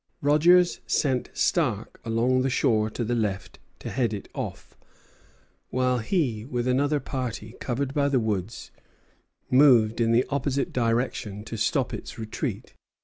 Rogers 0.21 0.81
sent 0.87 1.29
Stark 1.31 2.01
along 2.03 2.41
the 2.41 2.49
shore 2.49 2.89
to 2.89 3.03
the 3.03 3.13
left 3.13 3.59
to 3.77 3.91
head 3.91 4.15
it 4.15 4.29
off, 4.33 4.75
while 5.69 5.99
he 5.99 6.43
with 6.43 6.67
another 6.67 6.99
party, 6.99 7.53
covered 7.59 7.93
by 7.93 8.09
the 8.09 8.19
woods, 8.19 8.71
moved 9.51 10.01
in 10.01 10.11
the 10.11 10.25
opposite 10.31 10.73
direction 10.73 11.43
to 11.45 11.55
stop 11.55 11.93
its 11.93 12.17
retreat. 12.17 12.73